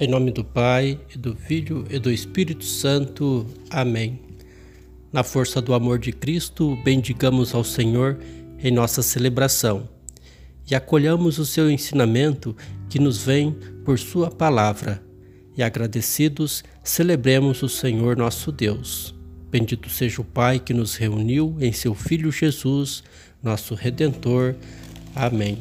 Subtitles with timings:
[0.00, 3.46] Em nome do Pai, e do Filho e do Espírito Santo.
[3.70, 4.18] Amém.
[5.12, 8.18] Na força do amor de Cristo, bendigamos ao Senhor
[8.58, 9.88] em nossa celebração
[10.68, 12.56] e acolhamos o seu ensinamento
[12.88, 15.00] que nos vem por Sua palavra.
[15.56, 19.14] E agradecidos, celebremos o Senhor nosso Deus.
[19.48, 23.04] Bendito seja o Pai que nos reuniu em seu Filho Jesus,
[23.40, 24.56] nosso Redentor.
[25.14, 25.58] Amém.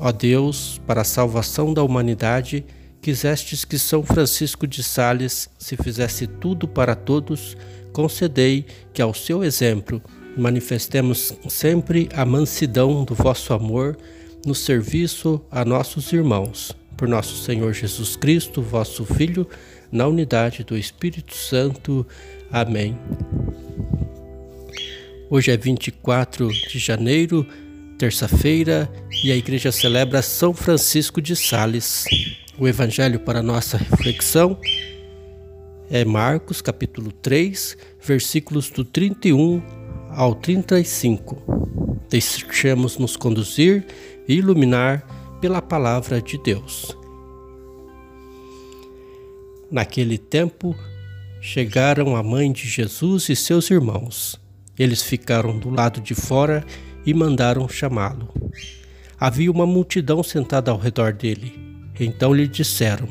[0.00, 2.64] Ó Deus, para a salvação da humanidade,
[3.02, 7.56] quisestes que São Francisco de Sales se fizesse tudo para todos,
[7.92, 10.00] concedei que, ao seu exemplo,
[10.36, 13.96] manifestemos sempre a mansidão do vosso amor
[14.46, 16.76] no serviço a nossos irmãos.
[16.96, 19.48] Por nosso Senhor Jesus Cristo, vosso Filho,
[19.90, 22.06] na unidade do Espírito Santo.
[22.52, 22.96] Amém.
[25.28, 27.46] Hoje é 24 de janeiro
[27.98, 28.88] terça-feira,
[29.24, 32.04] e a igreja celebra São Francisco de Sales.
[32.56, 34.56] O evangelho para nossa reflexão
[35.90, 39.60] é Marcos, capítulo 3, versículos do 31
[40.10, 41.42] ao 35.
[42.08, 43.84] Deixemos nos conduzir
[44.28, 45.04] e iluminar
[45.40, 46.96] pela palavra de Deus.
[49.70, 50.74] Naquele tempo,
[51.40, 54.40] chegaram a mãe de Jesus e seus irmãos.
[54.78, 56.64] Eles ficaram do lado de fora
[57.08, 58.28] e mandaram chamá-lo.
[59.18, 61.58] Havia uma multidão sentada ao redor dele.
[61.98, 63.08] Então lhe disseram: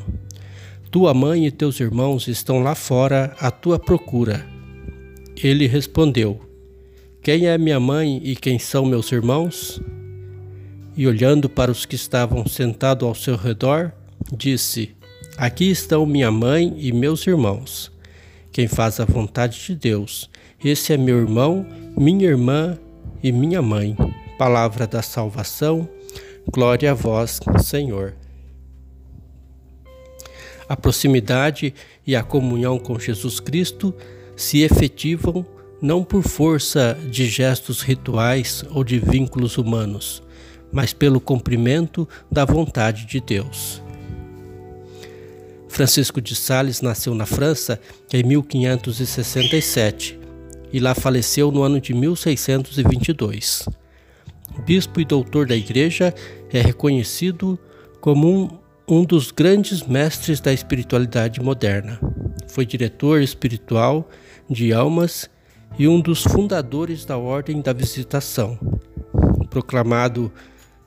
[0.88, 4.46] Tua mãe e teus irmãos estão lá fora à tua procura.
[5.42, 6.40] Ele respondeu:
[7.20, 9.80] Quem é minha mãe e quem são meus irmãos?
[10.96, 13.92] E olhando para os que estavam sentados ao seu redor,
[14.32, 14.94] disse:
[15.36, 17.90] Aqui estão minha mãe e meus irmãos.
[18.52, 20.30] Quem faz a vontade de Deus,
[20.64, 22.78] esse é meu irmão, minha irmã
[23.22, 23.96] e minha mãe.
[24.38, 25.88] Palavra da salvação,
[26.50, 28.14] glória a vós, Senhor.
[30.68, 31.74] A proximidade
[32.06, 33.94] e a comunhão com Jesus Cristo
[34.36, 35.44] se efetivam
[35.80, 40.22] não por força de gestos rituais ou de vínculos humanos,
[40.70, 43.82] mas pelo cumprimento da vontade de Deus.
[45.68, 47.80] Francisco de Sales nasceu na França
[48.12, 50.18] em 1567
[50.72, 53.68] e lá faleceu no ano de 1622.
[54.64, 56.14] Bispo e doutor da Igreja,
[56.52, 57.58] é reconhecido
[58.00, 58.48] como um,
[58.88, 61.98] um dos grandes mestres da espiritualidade moderna.
[62.48, 64.08] Foi diretor espiritual
[64.48, 65.30] de almas
[65.78, 68.58] e um dos fundadores da Ordem da Visitação.
[69.50, 70.32] Proclamado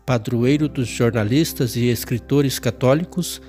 [0.06, 3.42] padroeiro dos jornalistas e escritores católicos,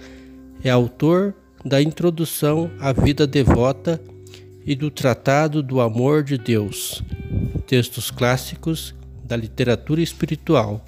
[0.62, 1.34] é autor
[1.64, 4.00] da introdução à vida devota
[4.64, 7.02] e do Tratado do Amor de Deus,
[7.66, 10.84] textos clássicos da literatura espiritual.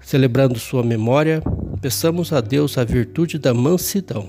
[0.00, 1.42] Celebrando sua memória,
[1.80, 4.28] peçamos a Deus a virtude da mansidão.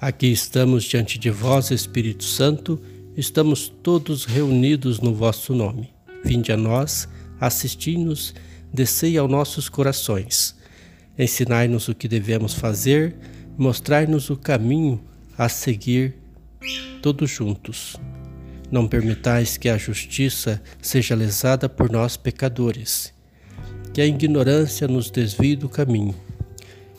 [0.00, 2.78] Aqui estamos diante de vós, Espírito Santo,
[3.16, 5.90] estamos todos reunidos no vosso nome.
[6.22, 7.08] Vinde a nós,
[7.40, 8.34] assisti-nos,
[8.72, 10.54] descei aos nossos corações
[11.18, 13.16] Ensinai-nos o que devemos fazer,
[13.56, 15.00] mostrai-nos o caminho
[15.38, 16.14] a seguir
[17.00, 17.96] todos juntos.
[18.70, 23.14] Não permitais que a justiça seja lesada por nós pecadores,
[23.92, 26.14] que a ignorância nos desvie do caminho,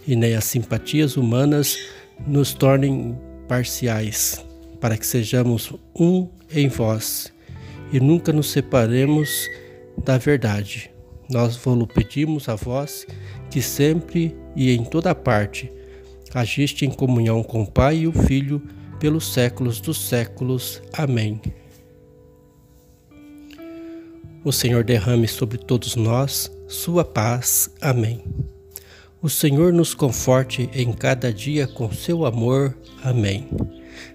[0.07, 1.77] e nem as simpatias humanas
[2.25, 4.45] nos tornem parciais,
[4.79, 7.33] para que sejamos um em vós
[7.91, 9.49] e nunca nos separemos
[10.03, 10.94] da verdade.
[11.29, 13.05] Nós vos pedimos a vós
[13.49, 15.71] que sempre e em toda parte
[16.33, 18.61] agiste em comunhão com o Pai e o Filho
[18.99, 20.81] pelos séculos dos séculos.
[20.93, 21.41] Amém.
[24.43, 27.69] O Senhor derrame sobre todos nós sua paz.
[27.81, 28.23] Amém.
[29.21, 32.77] O Senhor nos conforte em cada dia com seu amor.
[33.03, 33.49] Amém.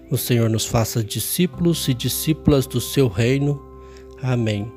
[0.09, 3.61] O Senhor nos faça discípulos e discípulas do seu reino.
[4.21, 4.71] Amém.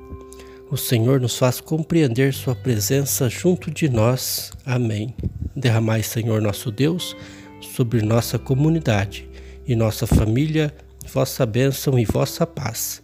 [0.70, 4.50] O Senhor nos faz compreender Sua presença junto de nós.
[4.64, 5.14] Amém.
[5.54, 7.14] Derramai, Senhor nosso Deus,
[7.60, 9.28] sobre nossa comunidade
[9.66, 10.74] e nossa família,
[11.12, 13.02] vossa bênção e vossa paz.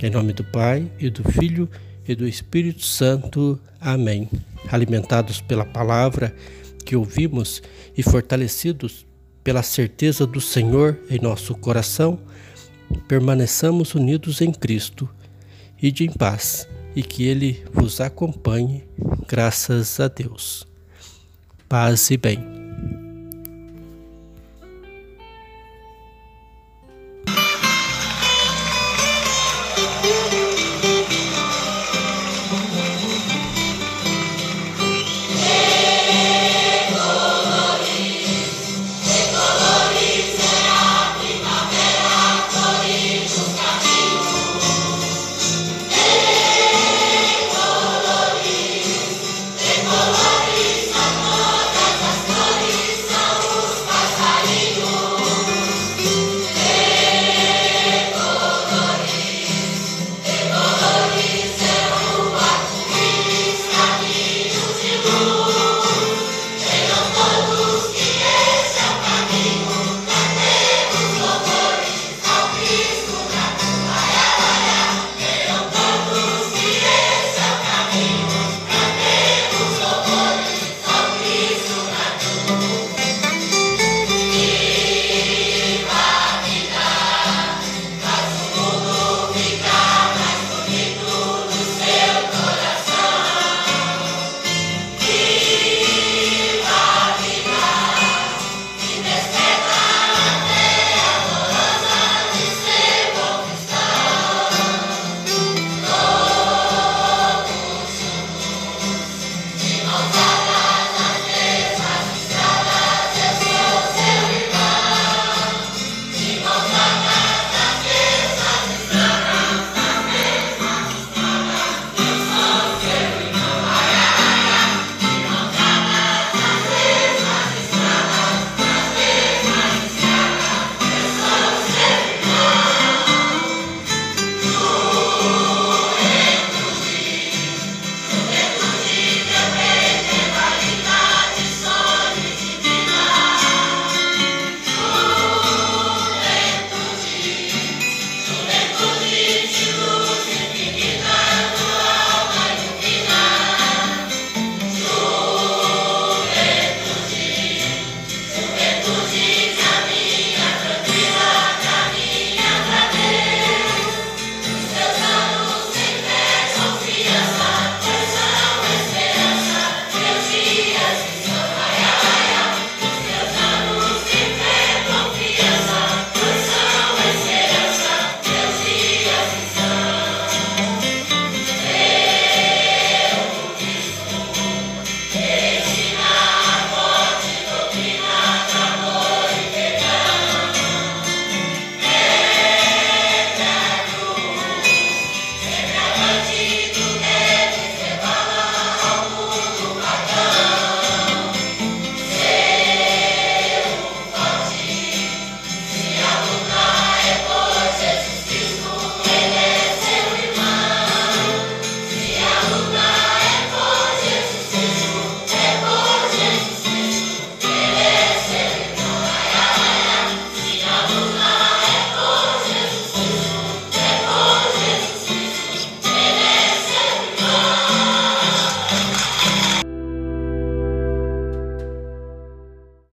[0.00, 1.68] Em nome do Pai, e do Filho,
[2.06, 3.60] e do Espírito Santo.
[3.80, 4.30] Amém.
[4.70, 6.34] Alimentados pela palavra
[6.86, 7.60] que ouvimos
[7.96, 9.04] e fortalecidos
[9.42, 12.20] pela certeza do Senhor em nosso coração,
[13.08, 15.08] permaneçamos unidos em Cristo
[15.82, 18.84] e de em paz e que Ele vos acompanhe,
[19.28, 20.66] graças a Deus.
[21.68, 22.59] Paz e bem.